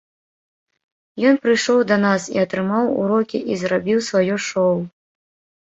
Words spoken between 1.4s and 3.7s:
прыйшоў да нас і атрымаў урокі і